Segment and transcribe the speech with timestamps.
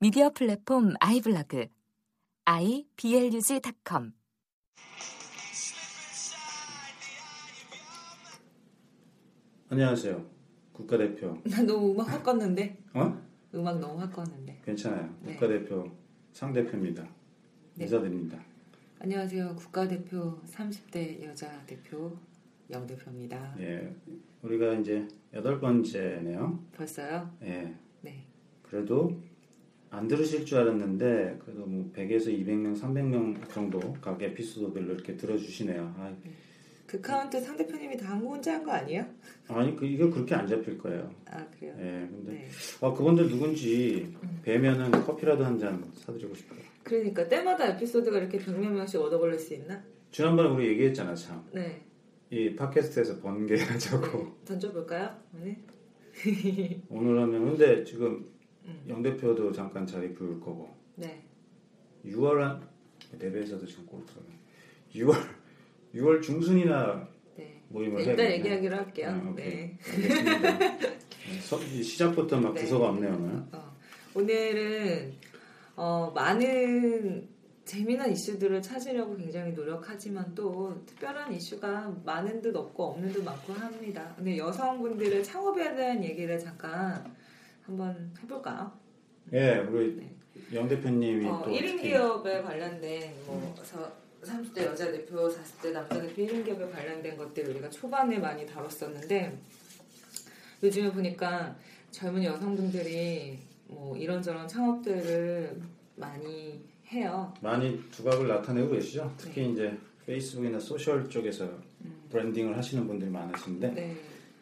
[0.00, 1.66] 미디어 플랫폼 아이블로그
[2.44, 4.12] iblog.com
[9.70, 10.24] 안녕하세요.
[10.72, 11.38] 국가대표.
[11.48, 13.20] 나 너무 음악 확 껐는데 어?
[13.54, 15.14] 음악 너무 확 껐는데 괜찮아요.
[15.22, 15.32] 네.
[15.32, 15.90] 국가대표
[16.32, 17.02] 상대표입니다.
[17.74, 17.84] 네.
[17.84, 18.38] 인사드립니다.
[19.00, 22.16] 안녕하세요 국가대표 30대 여자 대표
[22.70, 23.94] 영대표입니다 예,
[24.42, 26.58] 우리가 이제 여덟 번째네요.
[26.74, 27.30] 벌써요?
[27.42, 28.24] 예, 네
[28.62, 29.20] 그래도
[29.96, 35.94] 안 들으실 줄 알았는데 그래도 뭐 100에서 200명, 300명 정도 각 에피소드별로 이렇게 들어주시네요.
[35.98, 36.14] 아,
[36.86, 39.04] 그 카운트 상대표님이 다 혼자 한 거 아니에요?
[39.48, 41.10] 아니 그 이거 그렇게 안 잡힐 거예요.
[41.26, 41.74] 아 그래요?
[41.78, 42.48] 예, 근데 네
[42.80, 46.58] 아 그분들 누군지 뵈면은 커피라도 한 잔 사드리고 싶어요.
[46.82, 49.82] 그러니까 때마다 에피소드가 이렇게 100몇 명씩 얻어 걸릴 수 있나?
[50.10, 51.44] 지난번에 우리 얘기했잖아 참.
[51.52, 51.80] 네
[52.30, 54.18] 이 팟캐스트에서 번개하자고.
[54.18, 54.32] 네.
[54.44, 55.10] 던져볼까요?
[55.34, 55.56] 오늘?
[56.88, 58.24] 오늘 하면 근데 지금
[58.66, 58.84] 음.
[58.88, 61.22] 영 대표도 잠깐 자리 비울 거고 네
[62.06, 62.62] 6월 한
[63.18, 64.20] 대배에서도 지금 골프가
[64.94, 65.14] 6월
[65.94, 67.60] 6월 중순이나 네.
[67.68, 69.32] 모임을 일단 해야 얘기하기로 할게요 아.
[69.36, 69.76] 네.
[69.86, 70.58] 알겠습니다.
[70.68, 72.60] 네, 서- 이 시작부터 막 네.
[72.62, 73.42] 두서가 없네요 오늘.
[73.52, 73.76] 어,
[74.14, 75.12] 오늘은
[75.76, 77.28] 어, 많은
[77.64, 84.12] 재미난 이슈들을 찾으려고 굉장히 노력하지만 또 특별한 이슈가 많은 듯 없고 없는 듯 많고 합니다.
[84.16, 87.02] 근데 여성분들의 창업에 대한 얘기를 잠깐
[87.66, 88.70] 한번 해볼까요?
[89.32, 90.10] 예, 우리 네.
[90.52, 96.00] 영 대표님이 어, 또 1인 특히 기업에 관련된 뭐 서- 30대 여자 대표, 40대 남자
[96.00, 99.38] 대표 1인 기업에 관련된 것들 우리가 초반에 많이 다뤘었는데
[100.62, 101.54] 요즘에 보니까
[101.90, 103.38] 젊은 여성분들이
[103.68, 105.60] 뭐 이런저런 창업들을
[105.96, 107.32] 많이 해요.
[107.40, 109.12] 많이 두각을 나타내고 계시죠.
[109.16, 109.48] 특히 네.
[109.52, 111.48] 이제 페이스북이나 social 쪽에서
[112.10, 113.96] branding을 하시는 분들이 많으신데 네.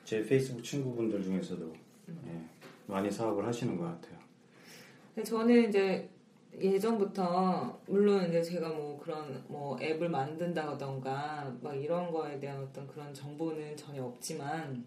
[0.05, 1.75] 제 페이스북 친구분들 중에서도 음.
[1.75, 1.92] 예,
[2.93, 4.19] 많이 사업을 하시는 것 같아요.
[5.25, 6.09] 저는 이제
[6.61, 13.13] 예전부터 물론 이제 제가 뭐 그런 뭐 앱을 만든다던가 막 이런 거에 대한 어떤 그런
[13.13, 14.85] 정보는 전혀 없지만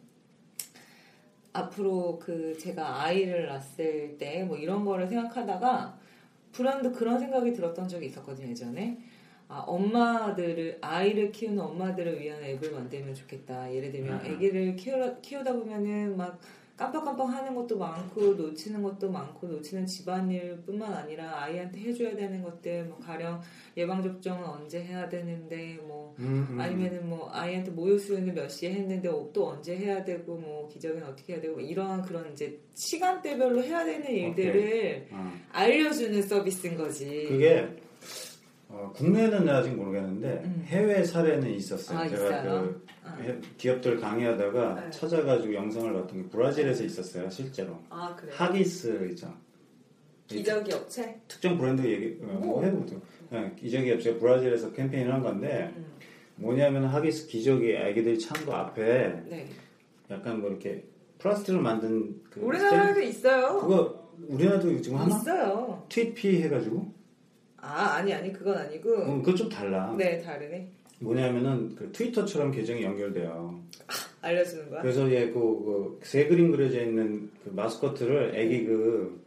[1.54, 5.98] 앞으로 그 제가 아이를 낳았을 때 뭐 이런 거를 생각하다가
[6.52, 9.00] 불현듯 그런 생각이 들었던 적이 있었거든요 예전에
[9.48, 14.34] 아 엄마들을 아이를 키우는 엄마들을 위한 앱을 만들면 좋겠다 예를 들면 음.
[14.36, 16.40] 아기를 키우다, 키우다 보면은 막
[16.78, 23.00] 깜빡깜빡 하는 것도 많고 놓치는 것도 많고 놓치는 집안일뿐만 아니라 아이한테 해줘야 되는 것들 뭐
[23.00, 23.40] 가령
[23.78, 26.14] 예방 접종은 언제 해야 되는데 뭐
[26.58, 31.34] 아니면은 뭐 아이한테 모유 수유는 몇 시에 했는데 또 언제 해야 되고 뭐 기저귀는 어떻게
[31.34, 35.34] 해야 되고 뭐 이러한 그런 이제 시간대별로 해야 되는 일들을 어.
[35.54, 37.28] 알려주는 서비스인 거지.
[37.30, 37.85] 그게
[38.68, 40.64] 어, 국내는 아직 모르겠는데 음.
[40.68, 41.98] 해외 사례는 있었어요.
[42.00, 42.62] 아, 제가 있어요?
[42.64, 43.16] 그 아.
[43.22, 44.90] 해- 기업들 강의하다가 네.
[44.90, 47.30] 찾아가지고 영상을 봤던 게 브라질에서 있었어요.
[47.30, 48.32] 실제로 아 그래.
[48.36, 49.34] 하기스 있죠.
[50.28, 51.20] 기저귀 업체.
[51.28, 52.64] 특정 브랜드 얘기 어, 오.
[52.64, 53.00] 해보죠.
[53.30, 55.86] 네, 기저귀 업체가 브라질에서 캠페인을 한 건데 음.
[56.38, 58.84] 뭐냐면 하기스 기저귀 아기들이 찬거 앞에
[59.30, 59.48] 네.
[60.10, 60.84] 약간 뭐 이렇게
[61.20, 63.60] 플라스틱으로 만든 그 우리나라에도 있어요.
[63.60, 65.16] 그거 우리나라도 지금 하나?
[65.16, 65.86] 있어요.
[65.90, 66.92] 트윗피 해가지고
[67.66, 68.90] 아 아니 아니 그건 아니고.
[68.94, 69.94] 음, 그건 좀 달라.
[69.98, 70.70] 네 다르네.
[71.00, 73.60] 뭐냐면은 그 트위터처럼 계정이 연결돼요.
[74.22, 74.82] 알려주는 거야.
[74.82, 79.22] 그래서 얘그 새 그림 그려져 있는 그 마스코트를 애기 그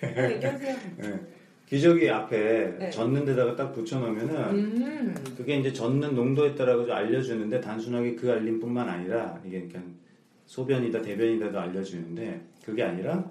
[0.00, 0.76] 네, 얘기하세요.
[1.04, 1.20] 예,
[1.66, 2.90] 기저귀 앞에 네.
[2.90, 5.14] 젖는 데다가 딱 붙여놓으면은 음.
[5.36, 9.94] 그게 이제 젖는 농도에 따라 서 알려주는데 단순하게 그 알림뿐만 아니라 이게 그냥
[10.46, 13.30] 소변이다 대변이다도 알려주는데 그게 아니라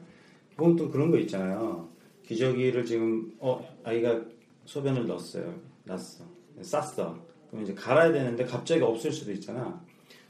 [0.55, 1.89] 그건 또 그런 거 있잖아요.
[2.27, 4.21] 기저귀를 지금 어 아이가
[4.65, 5.53] 소변을 넣었어요.
[5.85, 6.25] 났어.
[6.61, 7.17] 쌌어.
[7.49, 9.81] 그럼 이제 갈아야 되는데 갑자기 없을 수도 있잖아.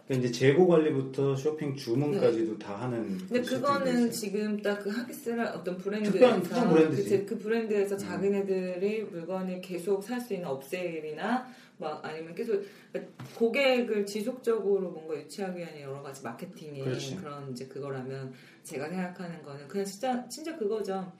[0.05, 3.17] 그러니까 이제 재고 관리부터 쇼핑 주문까지도 다 하는.
[3.17, 4.11] 근데 그 그거는.
[4.11, 6.41] 지금 딱 그 하기스라 어떤 브랜드에서.
[6.41, 7.99] 그, 그 브랜드에서 음.
[7.99, 11.47] 자기네들이 물건을 계속 살 수 있는 업세일이나
[11.79, 17.15] 막 아니면 계속 그러니까 고객을 지속적으로 뭔가 유치하기 위한 여러 가지 마케팅의 그렇지.
[17.17, 18.33] 그런 이제 그거라면
[18.63, 21.11] 제가 생각하는 거는 그냥 진짜 진짜 그거죠.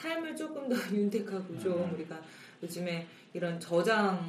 [0.00, 1.94] 삶을 조금 더 윤택하고 좀 음.
[1.94, 2.20] 우리가
[2.62, 4.28] 요즘에 이런 저장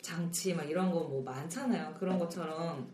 [0.00, 1.94] 장치 막 이런 거 뭐 많잖아요.
[1.98, 2.86] 그런 것처럼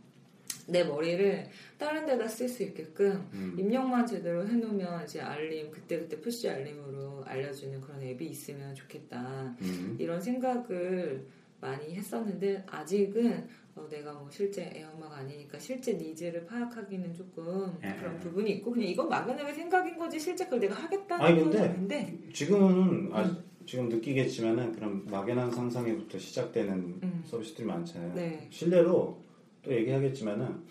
[0.66, 1.48] 내 머리를
[1.78, 3.56] 다른 데다 쓸 수 있게끔 음.
[3.58, 9.96] 입력만 제대로 해놓으면 이제 알림 그때그때 push 알림으로 알려주는 그런 앱이 있으면 좋겠다 음.
[9.98, 11.26] 이런 생각을
[11.62, 18.16] 많이 했었는데 아직은 어, 내가 뭐 실제 애엄마가 아니니까 실제 needs를 파악하기는 조금 예, 그런
[18.16, 18.18] 예.
[18.18, 22.18] 부분이 있고 그냥 이건 막연하게 생각인 거지 실제 그걸 내가 하겠다는 아니, 건 근데 아닌데
[22.34, 27.22] 지금은 아, 지금 느끼겠지만은 그런 막연한 상상에부터 시작되는 음.
[27.24, 28.12] 서비스들이 많잖아요.
[28.14, 28.48] 네.
[28.50, 29.22] 실례로
[29.62, 30.64] 또 얘기하겠지만은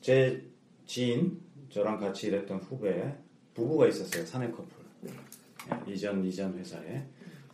[0.00, 0.42] 제
[0.86, 3.12] 지인 저랑 같이 일했던 후배
[3.52, 4.68] 부부가 있었어요 사내 커플
[5.00, 5.10] 네.
[5.88, 7.04] 예, 이전 이전 회사에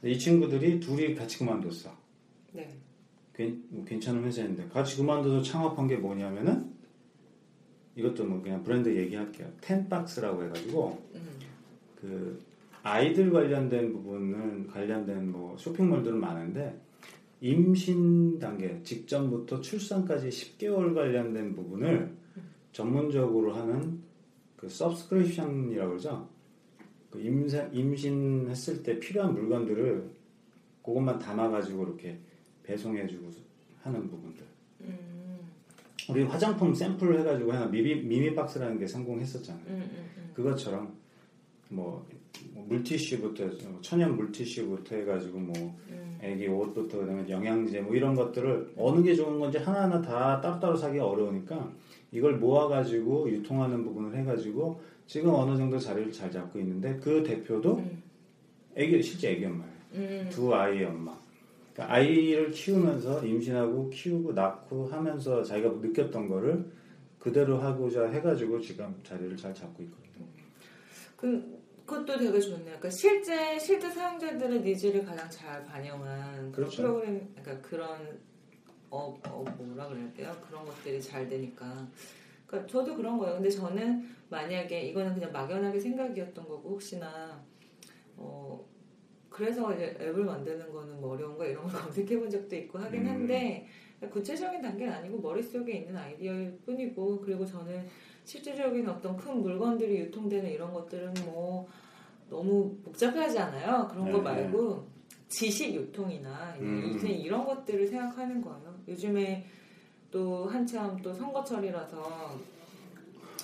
[0.04, 2.01] 이 친구들이 둘이 같이 그만뒀어
[2.52, 2.68] 네.
[3.34, 6.70] 괜, 뭐 괜찮은 회사인데 같이 그만둬서 창업한 게 뭐냐면은
[7.96, 11.20] 이것도 뭐 그냥 브랜드 얘기할게요 텐박스라고 해가지고 음.
[12.00, 12.38] 그
[12.82, 16.78] 아이들 관련된 부분은 관련된 뭐 쇼핑몰들은 많은데
[17.40, 22.14] 임신 단계 직전부터 출산까지 10개월 관련된 부분을
[22.72, 24.00] 전문적으로 하는
[24.56, 26.28] 그 subscription이라고 그러죠.
[27.10, 30.08] 그 임신, 임신했을 때 필요한 물건들을
[30.84, 32.18] 그것만 담아가지고 이렇게
[32.64, 33.30] 배송해주고
[33.82, 34.44] 하는 부분들.
[34.82, 35.02] 음.
[36.08, 39.64] 우리 화장품 샘플 해가지고 하나 미미, 미미박스라는 게 성공했었잖아요.
[39.68, 39.72] 음.
[39.72, 40.10] 음.
[40.16, 40.30] 음.
[40.34, 40.92] 그것처럼
[41.68, 42.06] 뭐,
[42.52, 46.18] 뭐 물티슈부터 천연 물티슈부터 해가지고 뭐 음.
[46.20, 51.06] 애기 옷부터 그다음에 영양제 뭐 이런 것들을 어느 게 좋은 건지 하나하나 다 따로따로 사기가
[51.06, 51.72] 어려우니까
[52.10, 58.02] 이걸 모아가지고 유통하는 부분을 해가지고 지금 어느 정도 자리를 잘 잡고 있는데 그 대표도 음.
[58.74, 59.72] 애기 실제 애기 엄마예요.
[59.94, 60.28] 음.
[60.30, 61.21] 두 아이의 엄마.
[61.72, 66.70] 그러니까 아이를 키우면서 임신하고 키우고 낳고 하면서 자기가 느꼈던 거를
[67.18, 70.26] 그대로 하고자 해가지고 지금 자리를 잘 잡고 있거든요.
[71.16, 72.64] 그, 그것도 되게 좋네요.
[72.64, 76.82] 그러니까 실제 실제 사용자들의 needs를 가장 잘 반영한 그렇죠.
[76.82, 78.20] 프로그램, 그러니까 그런
[78.90, 80.36] 어, 어 뭐라 그래야 돼요?
[80.46, 81.86] 그런 것들이 잘 되니까.
[82.46, 83.36] 그러니까 저도 그런 거예요.
[83.36, 87.42] 근데 저는 만약에 이거는 그냥 막연하게 생각이었던 거고 혹시나
[88.16, 88.62] 어
[89.32, 93.02] 그래서 이제 앱을 만드는 거는 뭐 어려운 거 이런 걸 검색해 본 적도 있고 하긴
[93.02, 93.08] 음.
[93.08, 93.66] 한데
[94.10, 97.86] 구체적인 단계는 아니고 머릿속에 있는 아이디어일 뿐이고 그리고 저는
[98.24, 101.68] 실질적인 어떤 큰 물건들이 유통되는 이런 것들은 뭐
[102.28, 103.88] 너무 복잡하지 않아요.
[103.88, 104.86] 그런 거 네, 말고
[105.28, 107.00] 지식 유통이나 음.
[107.02, 108.74] 이런 것들을 생각하는 거예요.
[108.88, 109.46] 요즘에
[110.10, 112.38] 또 한참 또 선거철이라서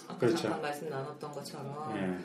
[0.06, 0.36] 아까 그렇죠.
[0.36, 2.18] 잠깐 말씀 나눴던 것처럼 예.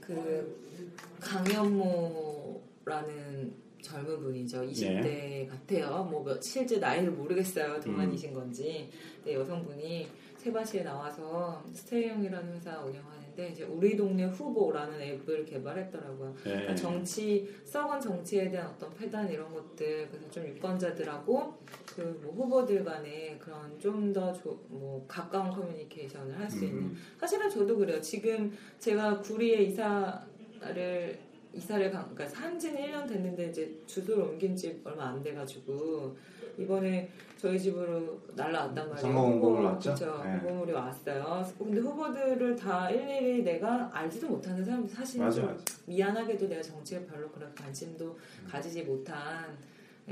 [0.00, 0.84] 그
[1.20, 3.52] 강현모 라는
[3.82, 4.62] 젊은 분이죠.
[4.62, 5.48] 20대 네.
[5.50, 6.04] 같아요.
[6.04, 7.74] 뭐 몇- 실제 나이를 모르겠어요.
[7.74, 7.80] 음.
[7.80, 8.88] 동안이신 건지.
[9.16, 16.34] 근데 여성분이 세바시에 나와서 스테이형이라는 회사 운영하는데 이제 우리 동네 후보라는 앱을 개발했더라고요.
[16.46, 16.50] 예.
[16.50, 21.54] 그러니까 정치 썩은 정치에 대한 어떤 패단 이런 것들 그래서 좀 유권자들하고
[21.96, 24.32] 그 뭐 후보들 간에 그런 좀 더
[24.68, 26.96] 뭐 가까운 커뮤니케이션을 할 수 있는 음.
[27.18, 28.00] 사실은 저도 그래요.
[28.00, 31.25] 지금 제가 구리에 이사를
[31.56, 36.16] 이사를 간, 그러니까 산지는 1년 됐는데 이제 주소를 옮긴 지 얼마 안 돼가지고
[36.58, 38.96] 이번에 저희 집으로 날라왔단 말이에요.
[38.96, 39.92] 선거 공고물 후보, 왔죠?
[39.92, 40.22] 그쵸.
[40.24, 40.38] 네.
[40.38, 41.46] 공고물이 왔어요.
[41.58, 45.54] 근데 후보들을 다 일일이 내가 알지도 못하는 사람 사실 맞아.
[45.86, 48.18] 미안하게도 내가 정치에 별로 그런 관심도
[48.48, 49.56] 가지지 못한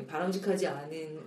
[0.06, 1.19] 바람직하지 않은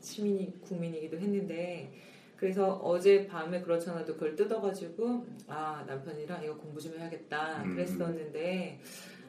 [0.00, 1.92] 시민이 국민이기도 했는데
[2.36, 7.74] 그래서 어제 밤에 그렇잖아도 그걸 뜯어가지고 아 남편이랑 이거 공부 좀 해야겠다 음.
[7.74, 8.80] 그랬었는데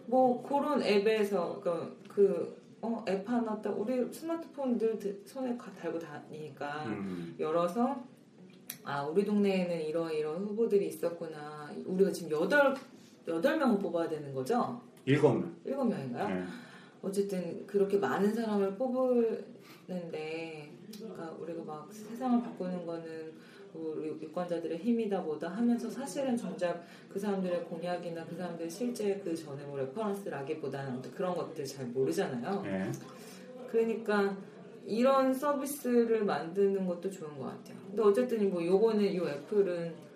[0.07, 1.61] 뭐 그런 앱에서
[2.09, 7.35] 그그어앱 하나 딱 우리 스마트폰들 드- 손에 가- 달고 다니니까 음.
[7.39, 8.03] 열어서
[8.83, 12.73] 아 우리 동네에는 이런 이런 후보들이 있었구나 우리가 지금 여덟
[13.27, 15.55] 여덟 명을 뽑아야 되는 거죠 일곱 명.
[15.65, 16.35] 일곱 명인가요?
[16.37, 16.43] 예.
[17.01, 18.75] 어쨌든 그렇게 많은 사람을
[19.87, 23.31] 뽑는데 그러니까 우리가 막 세상을 바꾸는 거는
[23.73, 29.63] 우리 유권자들의 힘이다 보다 하면서 사실은 정작 그 사람들의 공약이나 그 사람들의 실제 그 전에
[29.63, 32.63] 뭐 레퍼런스라기보다는 어떤 그런 것들 잘 모르잖아요.
[32.65, 32.91] 예.
[33.69, 34.35] 그러니까
[34.85, 37.77] 이런 서비스를 만드는 것도 좋은 것 같아요.
[37.87, 40.11] 근데 어쨌든 뭐 요거는 이 애플은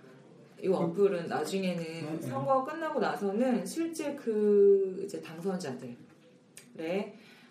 [0.61, 2.21] 이 어플은 나중에는 음, 음.
[2.21, 5.95] 선거가 끝나고 나서는 실제 그 이제 당선자들의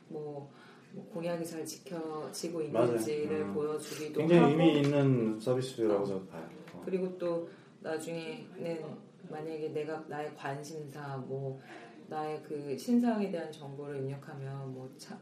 [0.09, 0.51] 뭐,
[0.95, 3.41] 뭐 공약이 잘 지켜지고 있는지를.
[3.43, 3.55] 음.
[3.55, 6.49] 보여주기도 굉장히 하고 의미 있는 서비스라고 저도 봐요.
[6.73, 6.83] 어.
[6.85, 7.49] 그리고 또
[7.81, 8.85] 나중에는
[9.29, 11.61] 만약에 내가 나의 관심사 뭐
[12.07, 15.19] 나의 그 신상에 대한 정보를 입력하면 뭐 차,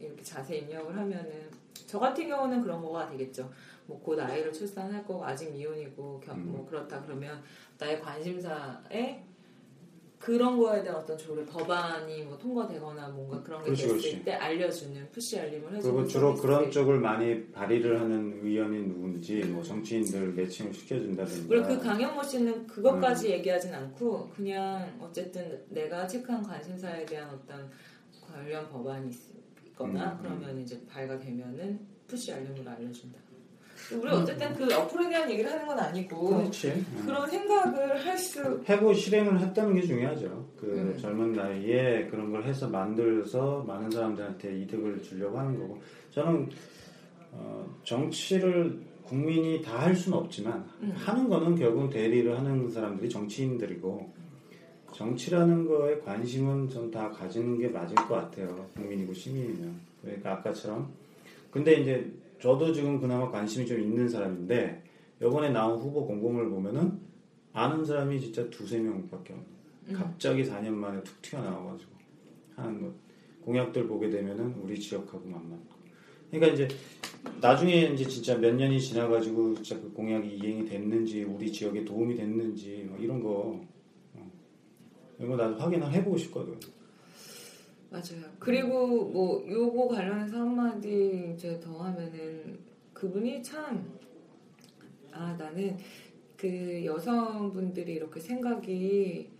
[0.00, 1.48] 이렇게 자세히 입력을 하면은
[1.86, 3.50] 저 같은 경우는 그런 거가 되겠죠.
[3.86, 6.50] 뭐 곧 아이를 출산할 거고 아직 미혼이고 겨- 음.
[6.52, 7.42] 뭐 그렇다 그러면
[7.78, 9.22] 나의 관심사에
[10.22, 14.24] 그런 거에 대한 어떤 조례 법안이 뭐 통과되거나 뭔가 그런 게 그렇지, 됐을 그렇지.
[14.24, 16.36] 때 알려주는 푸시 알림을 해주는 그리고 주로.
[16.36, 22.68] 그런 쪽을 많이 발의를 하는 의원이 누군지 뭐 정치인들 매칭을 시켜준다든가 물론 그 강현모 씨는
[22.68, 27.68] 그것까지 얘기하진 않고 그냥 어쨌든 내가 체크한 관심사에 대한 어떤
[28.20, 29.10] 관련 법안이
[29.66, 33.18] 있거나 음, 그러면 이제 발가 되면은 푸시 알림으로 알려준다.
[34.00, 36.68] 우리 어쨌든 그 어플에 대한 얘기를 하는 건 아니고 그렇지.
[36.68, 37.02] 음.
[37.06, 40.46] 그런 생각을 할 수 해고 실행을 했다는 게 중요하죠.
[40.60, 40.98] 그 음.
[41.00, 45.80] 젊은 나이에 그런 걸 해서 만들어서 많은 사람들한테 이득을 주려고 하는 거고
[46.12, 46.48] 저는
[47.32, 50.92] 어, 정치를 국민이 다 할 수는 없지만 음.
[50.96, 54.12] 하는 거는 결국은 대리를 하는 사람들이 정치인들이고
[54.94, 58.68] 정치라는 거에 관심은 전 다 가지는 게 맞을 것 같아요.
[58.74, 59.74] 국민이고 시민이면.
[60.02, 60.90] 그러니까 아까처럼.
[61.50, 64.82] 근데 이제 저도 지금 그나마 관심이 좀 있는 사람인데
[65.22, 66.98] 이번에 나온 후보 공고문을 보면은
[67.52, 69.46] 아는 사람이 진짜 두세 명밖에 없는
[69.90, 69.94] 음.
[69.94, 71.92] 갑자기 4년 만에 툭 튀어나와가지고
[72.56, 72.92] 하는 것.
[73.44, 75.82] 공약들 보게 되면은 우리 지역하고 만맞고.
[76.30, 76.68] 그러니까 이제
[77.40, 82.86] 나중에 이제 진짜 몇 년이 지나가지고 진짜 그 공약이 이행이 됐는지 우리 지역에 도움이 됐는지
[82.88, 83.60] 뭐 이런 거.
[84.14, 84.32] 어,
[85.18, 86.58] 이런 거 나도 확인을 해보고 싶거든.
[87.92, 88.24] 맞아요.
[88.38, 92.58] 그리고 뭐 요거 관련해서 한마디 이제 더 하면은
[92.94, 94.00] 그분이 참
[95.14, 95.76] 아 나는
[96.38, 99.30] 그 여성분들이 이렇게 생각이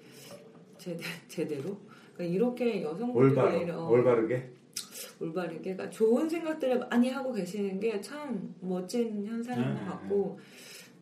[0.76, 1.78] 제대, 제대로?
[2.14, 4.50] 그러니까 이렇게 여성분들이 올바로 어, 올바르게?
[5.20, 5.60] 올바르게?
[5.74, 10.38] 그러니까 좋은 생각들을 많이 하고 계시는 게 참 멋진 현상인 음, 것 같고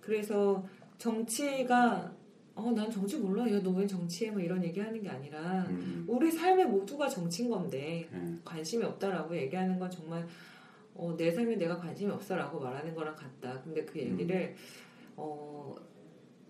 [0.00, 0.64] 그래서
[0.98, 2.14] 정치가
[2.60, 3.44] 어 난 정치 몰라.
[3.50, 4.30] 야 너 왜 정치해?
[4.30, 9.36] 뭐 이런 얘기 하는 게 아니라 음, 우리 삶의 모두가 정치인 건데 음, 관심이 없다라고
[9.36, 10.26] 얘기하는 건 정말
[10.94, 13.60] 어, 내 삶에 내가 관심이 없어라고 말하는 거랑 같다.
[13.62, 14.54] 근데 그 얘기를
[15.16, 15.74] 어,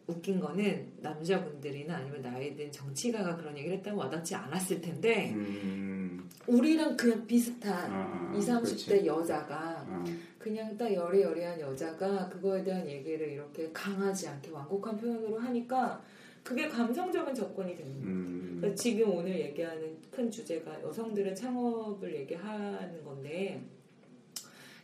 [0.06, 5.99] 웃긴 거는 남자분들이나 아니면 나이 든 정치가가 그런 얘기를 했다면 와닿지 않았을 텐데 음,
[6.46, 9.06] 우리랑 그냥 비슷한 아, 아, 20, 30대 그렇지.
[9.06, 10.04] 여자가 아,
[10.38, 16.02] 그냥 딱 여리여리한 여자가 그거에 대한 얘기를 이렇게 강하지 않게 완곡한 표현으로 하니까
[16.42, 18.06] 그게 감성적인 접근이 되는 거예요.
[18.06, 23.62] 음, 그러니까 지금 오늘 얘기하는 큰 주제가 여성들의 창업을 얘기하는 건데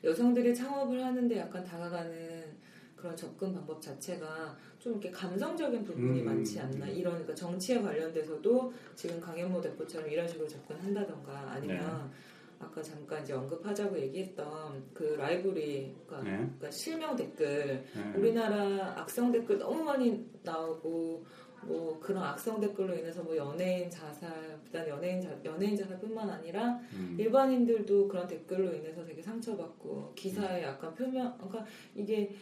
[0.04, 2.44] 여성들이 창업을 하는데 약간 다가가는
[3.06, 6.24] 그런 접근 방법 자체가 좀 이렇게 감성적인 부분이 음.
[6.26, 12.64] 많지 않나 이런 그러니까 정치에 관련돼서도 지금 강현모 대표처럼 이런 식으로 접근한다던가 아니면 네.
[12.66, 16.30] 아까 잠깐 이제 언급하자고 얘기했던 그 라이브리가 네.
[16.30, 18.12] 그러니까 실명 댓글 네.
[18.16, 21.24] 우리나라 악성 댓글 너무 많이 나오고
[21.66, 24.30] 뭐 그런 악성 댓글로 인해서 뭐 연예인 자살,
[24.64, 30.94] 비단 연예인 자, 연예인 자살뿐만 아니라 음, 일반인들도 그런 댓글로 인해서 되게 상처받고 기사에 약간
[30.94, 32.34] 표면, 그러니까 이게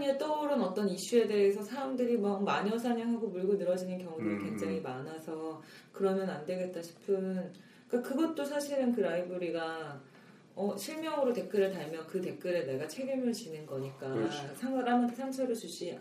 [0.00, 5.62] 위에 떠오른 어떤 이슈에 대해서 사람들이 막 마녀 사냥하고 물고 늘어지는 경우들이 음, 굉장히 많아서
[5.92, 7.52] 그러면 안 되겠다 싶은
[7.88, 10.00] 그러니까 그것도 사실은 그 라이브리가
[10.56, 14.54] 어, 실명으로 댓글을 달면 그 댓글에 내가 책임을 지는 거니까 그렇죠.
[14.54, 15.98] 사람한테 상처를 주시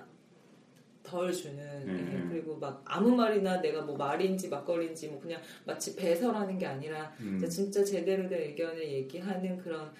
[1.03, 2.13] 덜 주는 네.
[2.13, 7.11] 예, 그리고 막 아무 말이나 내가 뭐 말인지 막걸리인지 뭐 그냥 마치 배설하는 게 아니라
[7.19, 9.91] 음, 진짜 제대로 된 의견을 얘기하는 그런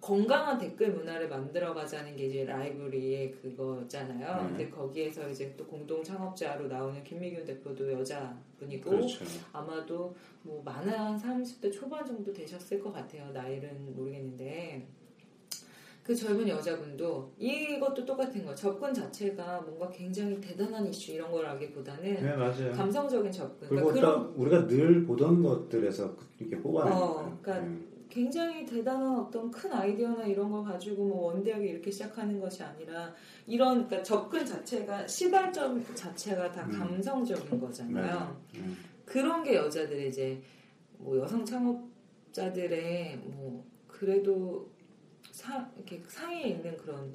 [0.00, 4.42] 건강한 댓글 문화를 만들어가자는 게 이제 라이브리의 그거잖아요.
[4.42, 4.48] 네.
[4.48, 9.24] 근데 거기에서 이제 또 공동 창업자로 나오는 김미균 대표도 여자분이고 그렇죠.
[9.52, 13.30] 아마도 뭐 많아 한 30대 초반 정도 되셨을 것 같아요.
[13.32, 14.86] 나이는 모르겠는데
[16.08, 18.54] 그 젊은 여자분도 이것도 똑같은 거예요.
[18.54, 22.72] 접근 자체가 뭔가 굉장히 대단한 이슈 이런 걸 하기보다는 네 맞아요.
[22.72, 23.68] 감성적인 접근.
[23.68, 27.38] 그리고 그러니까 어떤 우리가 늘 보던 것들에서 이렇게 뽑아내는 어, 거예요.
[27.42, 27.87] 그러니까 네.
[28.08, 33.14] 굉장히 대단한 어떤 큰 아이디어나 이런 걸 가지고 뭐 원대하게 이렇게 시작하는 것이 아니라
[33.46, 36.72] 이런 그러니까 접근 자체가 시발점 자체가 다 음.
[36.72, 37.94] 감성적인 거잖아요.
[37.94, 38.42] 맞아요.
[38.56, 38.76] 음.
[39.04, 40.42] 그런 게 여자들의 이제
[40.98, 44.70] 뭐 여성 창업자들의 뭐 그래도
[45.30, 47.14] 사, 이렇게 상위에 있는 그런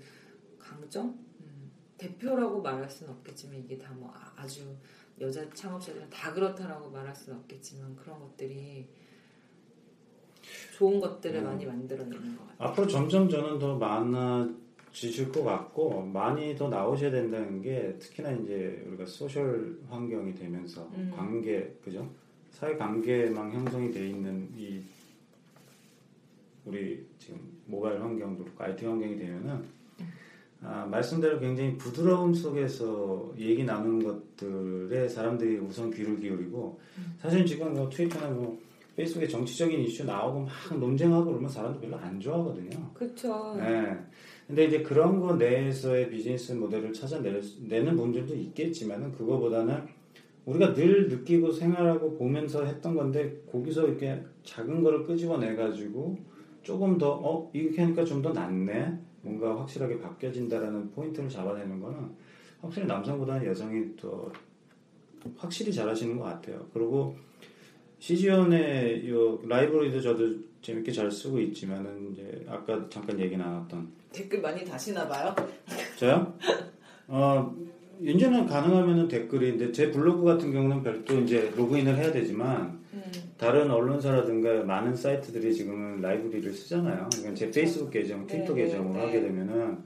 [0.57, 1.07] 강점
[1.41, 4.75] 음, 대표라고 말할 수는 없겠지만 이게 다 뭐 아주
[5.19, 8.88] 여자 창업자들은 다 그렇다라고 말할 수는 없겠지만 그런 것들이
[10.77, 11.43] 좋은 것들을 음.
[11.45, 12.69] 많이 만들어내는 것 같아요.
[12.69, 19.05] 앞으로 점점 저는 더 많아지실 것 같고 많이 더 나오셔야 된다는 게 특히나 이제 우리가
[19.05, 21.12] 소셜 환경이 되면서 음.
[21.15, 22.10] 관계 그죠
[22.51, 24.81] 사회 관계망 형성이 돼 있는 이
[26.65, 29.83] 우리 지금 모바일 환경도 그렇고 IT 환경이 되면은
[30.65, 36.79] 아, 말씀대로 굉장히 부드러움 속에서 얘기 나누는 것들에 사람들이 우선 귀를 기울이고
[37.19, 38.57] 사실 지금 뭐 트위터나 뭐
[38.95, 42.91] 페이스북에 정치적인 이슈 나오고 막 논쟁하고 그러면 사람들 별로 안 좋아하거든요.
[42.93, 43.55] 그렇죠.
[43.57, 43.97] 네.
[44.47, 49.81] 근데 이제 그런 거 내에서의 비즈니스 모델을 찾아내는 분들도 있겠지만은 그거보다는
[50.45, 56.17] 우리가 늘 느끼고 생활하고 보면서 했던 건데 거기서 이렇게 작은 거를 끄집어내 가지고
[56.62, 61.97] 조금 더 어 이렇게 하니까 좀 더 낫네 뭔가 확실하게 바뀌어진다라는 포인트를 잡아내는 거는
[62.62, 64.29] 확실히 남성보다는 여성이 더
[65.38, 66.67] 확실히 잘하시는 것 같아요.
[66.73, 67.15] 그리고
[68.03, 70.27] 시지연의 요 라이브러리도 저도
[70.62, 75.33] 재밌게 잘 쓰고 있지만은 이제 아까 잠깐 얘기 나눴던 댓글 많이 다시나 봐요.
[75.98, 76.33] 저요?
[77.07, 77.55] 어,
[78.01, 83.03] 이제는 가능하면은 댓글인데 제 블로그 같은 경우는 별도 이제 로그인을 해야 되지만 음.
[83.38, 87.07] 다른 언론사라든가 많은 사이트들이 지금은 라이브러리를 쓰잖아요.
[87.10, 89.05] 그러니까 제 페이스북 계정, 트위터 네, 계정으로 네.
[89.05, 89.77] 하게 되면은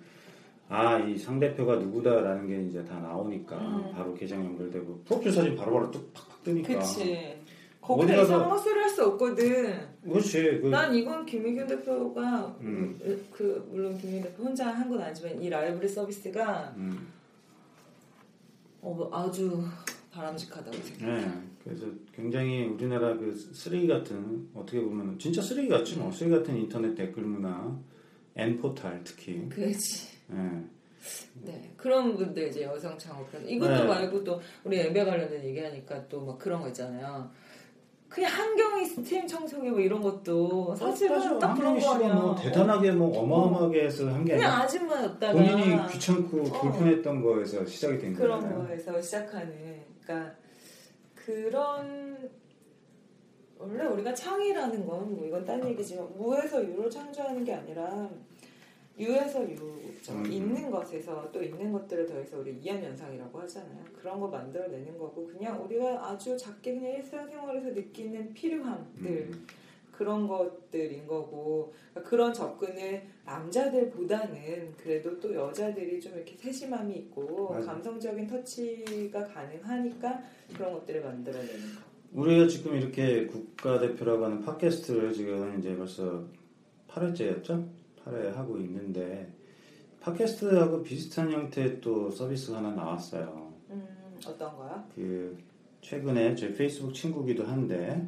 [0.70, 3.92] 아, 이 상대표가 누구다라는 게 이제 다 나오니까 음.
[3.94, 6.80] 바로 계정 연결되고 프로필 사진 바로바로 뚝 팍팍 뜨니까.
[6.80, 7.37] 그치.
[7.88, 9.88] 거기다 어디 가서- 이상한 헛소리 할수 없거든.
[10.04, 10.60] 그렇지.
[10.62, 13.00] 그, 난 이건 김의균 대표가 음.
[13.32, 17.08] 그 물론 김의균 대표 혼자 한 건 아니지만 이 라이브러리 서비스가 음.
[18.82, 19.64] 어, 아주
[20.12, 21.26] 바람직하다고 생각해.
[21.26, 21.32] 네,
[21.64, 26.96] 그래서 굉장히 우리나라 그 쓰레기 같은 어떻게 보면 진짜 쓰레기 같지 뭐 쓰레기 같은 인터넷
[26.96, 27.78] 댓글 문화,
[28.36, 29.48] N 포탈 특히.
[29.50, 30.08] 그렇지.
[30.28, 30.64] 네.
[31.44, 33.84] 네 그런 분들 이제 여성 창업자 이것도 네.
[33.86, 37.30] 말고 또 우리 엠베 관련된 얘기하니까 또 막 그런 거 있잖아요.
[38.10, 42.14] 그냥 한경이 스팀 청소기 뭐 이런 것도 사실은 사실 딱 그런 한경희 씨가 거야.
[42.16, 46.44] 뭐 대단하게 뭐 어마어마하게 해서 한게 그냥 아니라 아줌마였다가 본인이 귀찮고 어.
[46.62, 48.66] 불편했던 거에서 시작이 된 그런 거잖아요.
[48.68, 50.36] 거에서 시작하는 그러니까
[51.16, 52.30] 그런
[53.60, 58.08] 원래 우리가 창의라는 건 뭐 이건 딴 얘기지만 무에서 유를 창조하는 게 아니라
[58.98, 60.26] 유에서 유죠 음.
[60.32, 65.64] 있는 것에서 또 있는 것들을 더해서 우리 이한 현상이라고 하잖아요 그런 거 만들어내는 거고 그냥
[65.64, 69.48] 우리가 아주 작게 그냥 일상생활에서 느끼는 필요함들 음.
[69.98, 77.74] 그런 것들인 거고 그러니까 그런 접근을 남자들보다는 그래도 또 여자들이 좀 이렇게 세심함이 있고 맞아.
[77.74, 80.22] 감성적인 터치가 가능하니까
[80.56, 81.82] 그런 것들을 만들어내는 거.
[82.14, 86.24] 우리가 지금 이렇게 국가대표라고 하는 팟캐스트를 지금 이제 벌써
[86.88, 87.68] 8회째였죠?
[88.08, 89.32] 8회 하고 있는데
[90.02, 93.52] 팟캐스트하고 비슷한 형태의 또 서비스가 하나 나왔어요.
[93.70, 93.88] 음,
[94.26, 94.84] 어떤 거요?
[94.96, 95.38] 그
[95.82, 98.08] 최근에 제 페이스북 친구기도 한데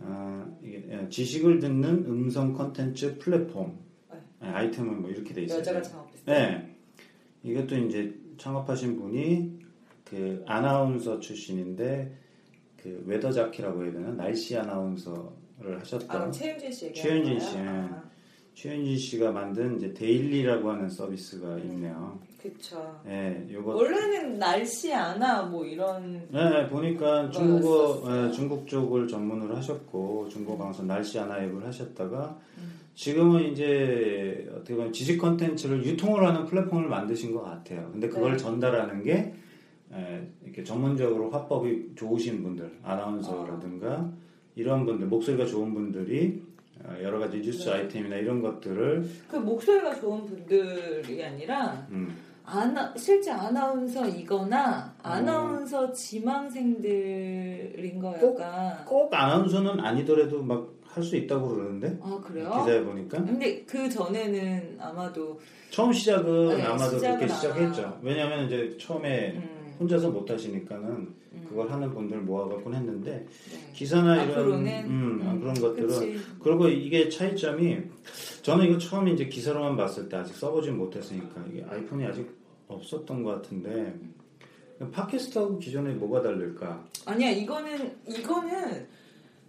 [0.00, 3.78] 아, 이게 예, 지식을 듣는 음성 컨텐츠 플랫폼
[4.10, 4.18] 네.
[4.42, 5.58] 예, 아이템은 뭐 이렇게 돼 있어요.
[5.58, 6.24] 여자가 창업했어요.
[6.26, 6.76] 네.
[7.42, 9.58] 이것도 이제 창업하신 분이
[10.04, 12.18] 그 아나운서 출신인데
[12.76, 17.40] 그 weather jockey라고 해야 되나 날씨 아나운서를 아, 하셨던 그럼 최윤진 씨 얘기하는 최윤진?
[17.40, 17.58] 씨.
[17.58, 18.03] 아,
[18.54, 22.18] 최윤진 씨가 만든 이제 데일리라고 하는 서비스가 있네요.
[22.40, 23.00] 그쵸.
[23.06, 28.02] 예, 요거 원래는 날씨 아나 뭐 이런 네, 보니까 중국어.
[28.06, 32.80] 예, 중국 쪽을 전문으로 하셨고 중국 방송 날씨 아나운서를 하셨다가 음.
[32.94, 37.88] 지금은 이제 어떻게 보면 지식 컨텐츠를 유통을 하는 플랫폼을 만드신 것 같아요.
[37.90, 38.36] 근데 그걸 네.
[38.36, 39.34] 전달하는 게
[39.92, 44.12] 에, 이렇게 전문적으로 화법이 좋으신 분들, 아나운서라든가
[44.54, 46.53] 이런 분들, 목소리가 좋은 분들이 어,
[47.02, 47.74] 여러 가지 뉴스 네.
[47.76, 55.00] 아이템이나 이런 것들을 그 목소리가 좋은 분들이 아니라 음, 아나, 실제 아나운서이거나 음.
[55.02, 58.40] 아나운서 지망생들인 거 꼭-
[58.86, 62.50] 꼭 아나운서는 아니더라도 막 할 수 있다고 그러는데 아 그래요?
[62.64, 67.98] 기사에 보니까 근데 그 전에는 아마도 처음 시작은 네, 아마도 시작은 그렇게 시작했죠.
[68.00, 71.14] 왜냐하면 이제 처음에 음, 혼자서 못 하시니까는 음,
[71.48, 73.72] 그걸 하는 분들 모아갖고 했는데 네.
[73.72, 76.20] 기사나 이런 앞으로는 음, 음, 그런 것들은 그치.
[76.42, 77.78] 그리고 이게 차이점이
[78.42, 82.28] 저는 이거 처음 이제 기사로만 봤을 때 아직 써보진 못했으니까 이게 아이폰이 아직
[82.68, 83.94] 없었던 것 같은데
[84.92, 86.84] 팟캐스트하고 기존에 뭐가 다를까?
[87.06, 88.86] 아니야 이거는 이거는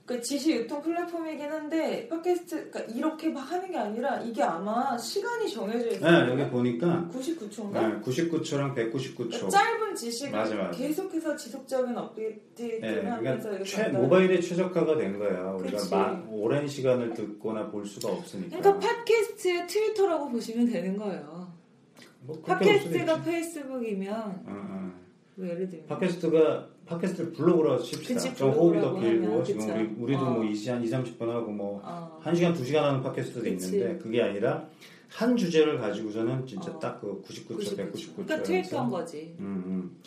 [0.06, 5.50] 그 지식 유통 플랫폼이긴 한데 팟캐스트 그러니까 이렇게 막 하는 게 아니라 이게 아마 시간이
[5.50, 6.30] 정해져 네, 있어요.
[6.32, 7.72] 여기 보니까 99초인가?
[7.74, 9.50] 네, 99초랑 199초.
[9.50, 10.78] 짧은 지식을 맞아, 맞아.
[10.78, 15.50] 계속해서 지속적인 업데이트를 네, 하면서 그러니까 이렇게 최, 모바일에 최적화가 된 거야.
[15.54, 15.78] 우리가.
[15.90, 18.60] 마- 오랜 시간을 듣거나 볼 수가 없으니까.
[18.60, 21.52] 그러니까 팟캐스트의 트위터라고 보시면 되는 거예요.
[22.22, 23.24] 뭐 팟캐스트가.
[23.24, 24.92] 페이스북이면 어, 어.
[25.34, 28.14] 뭐 예를 들면 팟캐스트가 팟캐스트를 블로그로 칩시다.
[28.14, 29.70] 그치, 좀 호흡이 더 길고 지금.
[29.70, 30.30] 우리 우리도 어.
[30.32, 33.68] 뭐 20, 한 2, 30분 하고 뭐 어, 1시간, 2시간 하는 팟캐스트도 그치.
[33.68, 34.68] 있는데 그게 아니라
[35.10, 36.80] 한 주제를 가지고서는 진짜 어.
[36.80, 37.78] 딱그 99초, 99초.
[37.78, 38.16] 199초.
[38.16, 39.36] 그러니까 트위터한 거지.
[39.40, 39.98] 음, 음.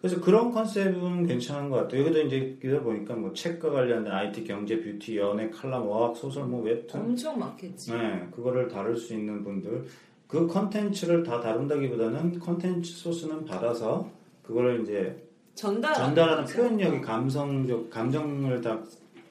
[0.00, 2.02] 그래서 그런 컨셉은 괜찮은 것 같아요.
[2.02, 6.62] 여기도 이제 기사 보니까 뭐 책과 관련된 IT, 경제, 뷰티, 연애, 칼럼, 어학, 소설, 뭐
[6.62, 7.92] 웹툰, 엄청 많겠지.
[7.92, 9.86] 네, 그거를 다룰 수 있는 분들
[10.28, 14.08] 그 컨텐츠를 다 다룬다기보다는 컨텐츠 소스는 받아서
[14.44, 15.27] 그거를 이제
[15.58, 18.80] 전달 전달하는 표현력이 감성적 감정을 다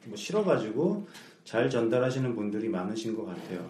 [0.08, 1.06] 뭐 실어가지고
[1.44, 3.66] 잘 전달하시는 분들이 많으신 것 같아요.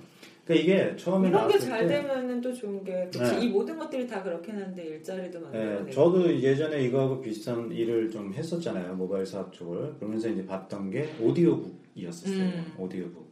[0.46, 3.46] 그러니까 이게 처음에 이런 게잘때 되면은 또 좋은 게 그치 네.
[3.46, 8.34] 이 모든 것들이 다 그렇긴 한데 일자리도 만들어내고 네, 저도 예전에 이거하고 비슷한 일을 좀
[8.34, 8.96] 했었잖아요.
[8.96, 9.96] 모바일 사업 쪽을.
[10.00, 12.38] 그러면서 이제 봤던 게 오디오북이었었어요.
[12.38, 12.74] 음.
[12.78, 13.27] 오디오북.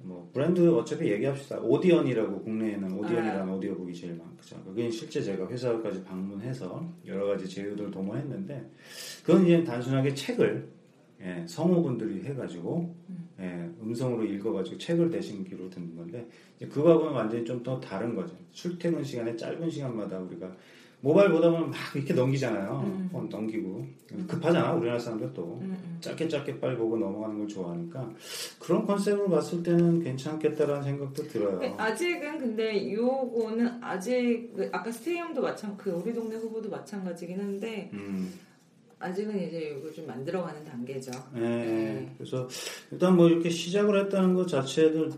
[0.00, 1.58] 뭐 브랜드 어차피 얘기합시다.
[1.60, 3.54] 오디언이라고 국내에는 오디언이라는 아.
[3.54, 4.62] 오디오북이 제일 많죠.
[4.64, 8.70] 그게 실제 제가 회사까지 방문해서 여러 가지 제휴들 도모했는데
[9.24, 10.68] 그건 이제 단순하게 책을
[11.20, 12.94] 예, 성우분들이 해가지고
[13.40, 16.24] 예, 음성으로 읽어가지고 책을 대신 귀로 듣는 건데
[16.60, 18.36] 그거하고는 완전히 좀 더 다른 거죠.
[18.52, 20.54] 출퇴근 시간에 짧은 시간마다 우리가
[21.00, 22.82] 모바일 보다 보면 막 이렇게 넘기잖아요.
[22.84, 23.08] 음.
[23.12, 23.86] 폰 넘기고
[24.26, 25.98] 급하잖아 우리나라 사람들 또 음, 음.
[26.00, 28.10] 짧게 짧게 빨리 보고 넘어가는 걸 좋아하니까
[28.58, 31.58] 그런 컨셉으로 봤을 때는 괜찮겠다라는 생각도 들어요.
[31.60, 37.90] 그 아직은 근데 요거는 아직 그 아까 스테이형도 마찬 그 우리 동네 후보도 마찬가지긴 한데
[37.92, 38.32] 음,
[38.98, 41.12] 아직은 이제 이거 좀 만들어가는 단계죠.
[41.36, 42.14] 예, 네.
[42.18, 42.48] 그래서
[42.90, 45.10] 일단 뭐 이렇게 시작을 했다는 것 자체도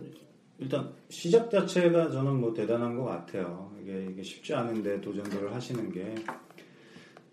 [0.60, 3.72] 일단 시작 자체가 저는 뭐 대단한 것 같아요.
[3.82, 6.14] 이게 이게 쉽지 않은데 도전들을 하시는 게.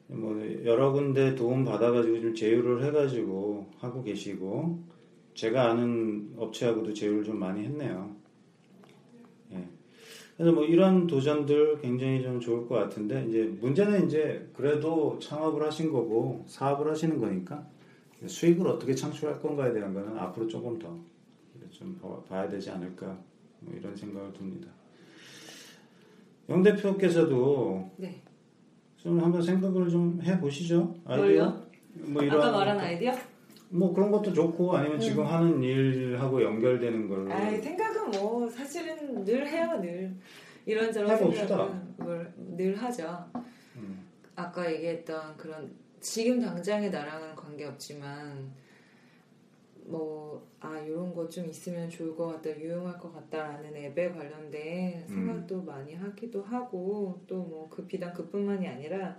[0.07, 4.79] 뭐 여러 군데 도움 받아가지고 좀 제휴를 해가지고 하고 계시고
[5.33, 8.15] 제가 아는 업체하고도 제휴를 좀 많이 했네요.
[9.51, 9.67] 예.
[10.37, 15.91] 그래서 뭐 이런 도전들 굉장히 좀 좋을 것 같은데 이제 문제는 이제 그래도 창업을 하신
[15.91, 17.67] 거고 사업을 하시는 거니까
[18.25, 20.97] 수익을 어떻게 창출할 건가에 대한 거는 앞으로 조금 더
[21.77, 23.05] 좀 봐야 되지 않을까
[23.59, 24.67] 뭐 이런 생각을 듭니다.
[26.49, 28.21] 영 대표께서도 네.
[28.95, 30.95] 좀 한번 생각을 좀 해보시죠.
[31.05, 31.67] 뭘요?
[31.93, 33.13] 뭐 이런 아까 말한 아이디어?
[33.69, 39.45] 뭐 그런 것도 좋고 아니면 지금 하는 일하고 연결되는 걸로 아 생각은 뭐 사실은 늘
[39.45, 40.15] 해요 늘
[40.65, 41.17] 이런저런.
[41.17, 43.23] 생각을 늘 하죠.
[43.75, 44.07] 음.
[44.35, 48.51] 아까 얘기했던 그런 지금 당장의 나랑은 관계 없지만
[49.87, 55.93] 뭐아 이런 거 좀 있으면 좋을 것 같다 유용할 것 같다라는 앱에 관련된 생각도 많이
[55.95, 59.17] 하기도 하고 또 뭐 그 비단 그뿐만이 아니라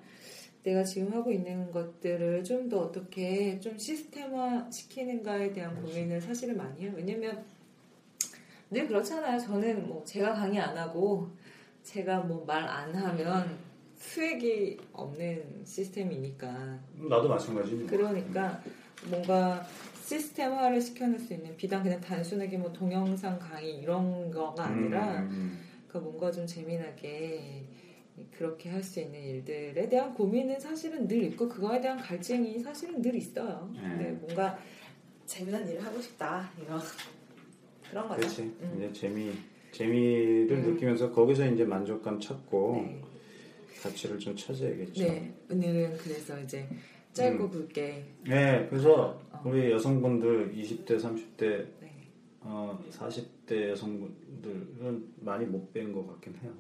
[0.63, 6.83] 내가 지금 하고 있는 것들을 좀 더 어떻게 좀 시스템화 시키는가에 대한 고민을 사실은 많이
[6.83, 6.93] 해요.
[6.95, 7.45] 왜냐면
[8.71, 9.39] 늘 그렇잖아요.
[9.39, 11.31] 저는 뭐 제가 강의 안 하고
[11.83, 13.57] 제가 뭐 말 안 하면
[13.97, 16.79] 수익이 없는 시스템이니까.
[17.09, 17.87] 나도 마찬가지죠.
[17.87, 18.63] 그러니까
[19.11, 19.67] 뭔가
[20.09, 25.99] 시스템화를 시켜놓을 수 있는 비단 그냥 단순하게 뭐 동영상 강의 이런 거가 아니라 음, 그
[25.99, 27.65] 뭔가 좀 재미나게
[28.33, 33.15] 그렇게 할 수 있는 일들에 대한 고민은 사실은 늘 있고 그거에 대한 갈증이 사실은 늘
[33.17, 33.71] 있어요.
[33.75, 33.81] 네.
[33.83, 34.59] 근데 뭔가
[35.27, 36.81] 재미난 일을 하고 싶다 이런
[37.91, 38.21] 그런 거죠.
[38.21, 38.43] 그렇지.
[38.43, 38.75] 음.
[38.79, 39.33] 이제 재미
[39.73, 40.73] 재미를 음.
[40.73, 43.03] 느끼면서 거기서 이제 만족감 찾고 네.
[43.83, 45.05] 가치를 좀 찾아야겠죠.
[45.05, 46.67] 네, 오늘은 그래서 이제
[47.19, 47.51] 짧고 음.
[47.51, 49.43] 굵게 네, 그래서 어.
[49.45, 52.09] 우리 여성분들 20대, 30대, 네.
[52.41, 56.53] 어, 40대 여성분들은 많이 못뵌것 같긴 해요.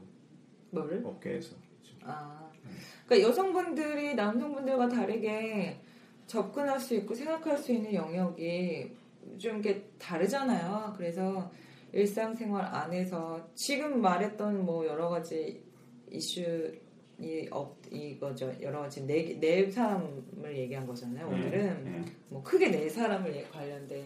[0.71, 1.03] 뭐를?
[1.05, 1.57] 업계에서.
[2.05, 2.51] 아,
[3.07, 5.81] 그러니까 여성분들이 남성분들과 다르게
[6.27, 8.92] 접근할 수 있고 생각할 수 있는 영역이
[9.38, 10.94] 좀 이렇게 다르잖아요.
[10.97, 11.51] 그래서
[11.92, 15.62] 일상생활 안에서 지금 말했던 뭐 여러 가지
[16.11, 16.73] 이슈
[17.20, 18.54] 이없 이거죠.
[18.61, 21.26] 여러 가지 네, 네 사람을 얘기한 거잖아요.
[21.26, 22.04] 오늘은 네, 네.
[22.28, 24.04] 뭐 크게 네 사람을 얘- 관련된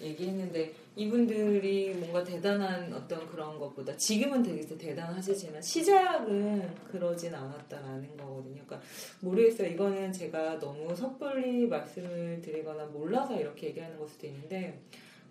[0.00, 8.62] 얘기했는데 이분들이 뭔가 대단한 어떤 그런 것보다 지금은 되게 대단하시지만 시작은 그러진 않았다라는 거거든요.
[8.66, 8.80] 그러니까
[9.20, 9.68] 모르겠어요.
[9.68, 14.78] 이거는 제가 너무 섣불리 말씀을 드리거나 몰라서 이렇게 얘기하는 걸 수도 있는데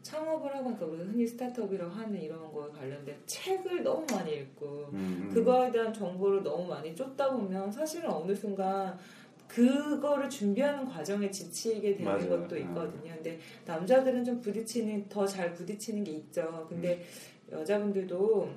[0.09, 5.31] 창업을 그러니까 우리가 흔히 스타트업이라고 하는 이런 거에 관련된 책을 너무 많이 읽고 음, 음.
[5.33, 8.95] 그거에 대한 정보를 너무 많이 쫓다 보면 사실은 어느 순간
[9.47, 12.29] 그거를 준비하는 과정에 지치게 되는 맞아요.
[12.41, 13.13] 것도 있거든요.
[13.15, 16.67] 근데 남자들은 좀 부딪히는 더 잘 부딪히는 게 있죠.
[16.69, 17.03] 근데
[17.51, 17.57] 음.
[17.59, 18.47] 여자분들도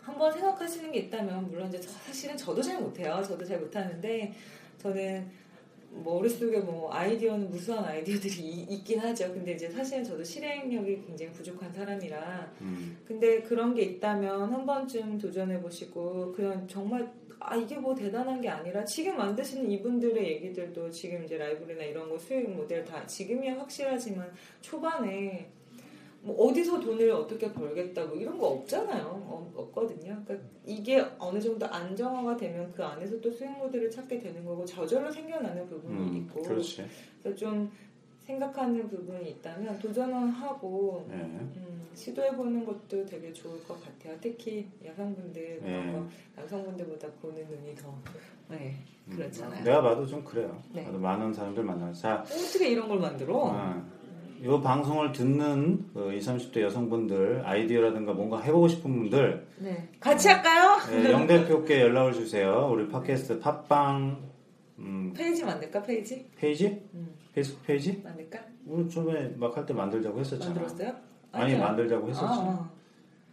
[0.00, 3.22] 한번 생각하시는 게 있다면 물론 이제 저- 사실은 저도 잘 못해요.
[3.22, 4.32] 저도 잘 못하는데
[4.78, 5.30] 저는
[5.90, 9.32] 머릿속에 뭐 아이디어는 무수한 아이디어들이 이- 있긴 하죠.
[9.32, 15.18] 근데 이제 사실은 저도 실행력이 굉장히 부족한 사람이라 음, 근데 그런 게 있다면 한 번쯤
[15.18, 21.24] 도전해 보시고 그냥 정말 아 이게 뭐 대단한 게 아니라 지금 만드시는 이분들의 얘기들도 지금
[21.24, 25.48] 이제 라이브리나 이런 거 수익 모델 다 지금이야 확실하지만 초반에
[26.28, 29.04] 뭐 어디서 돈을 어떻게 벌겠다고 이런 거 없잖아요.
[29.06, 30.22] 어, 없거든요.
[30.26, 30.36] 그러니까
[30.66, 35.66] 이게 어느 정도 안정화가 되면 그 안에서 또 수익 모델을 찾게 되는 거고 저절로 생겨나는
[35.66, 36.86] 부분이 음, 있고 그렇지.
[37.22, 37.72] 그래서 좀
[38.20, 41.16] 생각하는 부분이 있다면 도전을 하고 네.
[41.16, 44.14] 음, 시도해보는 것도 되게 좋을 것 같아요.
[44.20, 45.92] 특히 여성분들 네.
[45.92, 47.94] 거 남성분들보다 보는 눈이 더
[48.50, 48.74] 네,
[49.06, 49.64] 음, 그렇잖아요.
[49.64, 50.62] 내가 봐도 좀 그래요.
[50.74, 50.82] 네.
[50.82, 53.34] 나도 많은 사람들 만나서 자, 어떻게 이런 걸 만들어?
[53.34, 53.82] 어,
[54.40, 59.88] 이 방송을 듣는 그 20, 30대 여성분들 아이디어라든가 뭔가 해보고 싶은 분들 네.
[59.98, 60.78] 같이 할까요?
[60.90, 62.68] 네, 영 대표께 연락을 주세요.
[62.72, 64.28] 우리 팟캐스트 팟빵
[64.78, 66.30] 음, 페이지 만들까 페이지?
[66.36, 66.66] 페이지?
[66.94, 67.14] 음.
[67.34, 68.00] 페이스북 페이지?
[68.04, 68.38] 만들까?
[68.66, 70.54] 우리 처음에 막 할 때 만들자고 했었잖아.
[70.54, 70.94] 만들었어요?
[71.32, 71.58] 아니 아니요.
[71.58, 72.24] 만들자고 했었지.
[72.26, 72.70] 아, 아.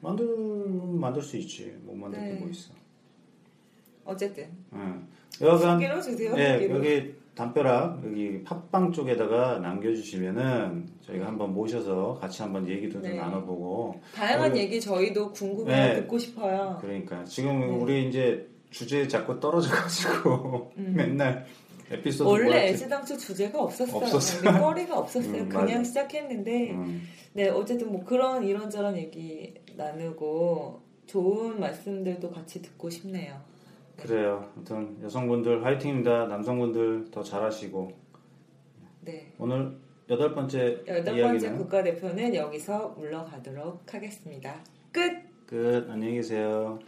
[0.02, 0.26] 만들
[1.00, 1.76] 만들 수 있지.
[1.84, 2.40] 못 만들 게 네.
[2.40, 2.74] 뭐 있어.
[4.06, 5.08] 어쨌든 응.
[5.42, 6.34] 연락 주세요.
[6.36, 6.78] 네, 끼로.
[6.78, 13.16] 여기 담벼락 여기 팟빵 쪽에다가 남겨주시면은 저희가 한번 모셔서 같이 한번 얘기도 좀 네.
[13.18, 15.96] 나눠보고 다양한 여기- 얘기 저희도 궁금해 네.
[16.02, 16.78] 듣고 싶어요.
[16.82, 17.66] 그러니까 지금 네.
[17.68, 20.94] 우리 이제 주제 자꾸 떨어져가지고 음.
[20.96, 21.46] 맨날
[21.92, 22.70] 에피소드 원래?
[22.70, 23.98] 애시당초 주제가 없었어요.
[23.98, 24.60] 없었어요.
[24.60, 25.44] 거리가 없었어요.
[25.44, 25.84] 음, 그냥 맞아.
[25.84, 33.36] 시작했는데 음, 네 어쨌든 뭐 그런 이런저런 얘기 나누고 좋은 말씀들도 같이 듣고 싶네요.
[33.98, 34.50] 그래요.
[34.56, 36.28] 아무튼 여성분들 화이팅입니다.
[36.28, 37.92] 남성분들 더 잘하시고
[39.02, 39.78] 네 오늘
[40.10, 44.56] 여덟 번째 여덟 번째 국가대표는 여기서 물러가도록 하겠습니다.
[44.92, 45.12] 끝.
[45.48, 45.88] 끝.
[45.90, 46.80] 안녕히 계세요.